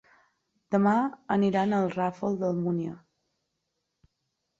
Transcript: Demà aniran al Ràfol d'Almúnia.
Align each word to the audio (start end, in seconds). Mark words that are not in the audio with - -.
Demà 0.75 0.93
aniran 1.35 1.75
al 1.79 1.85
Ràfol 1.97 2.39
d'Almúnia. 2.39 2.95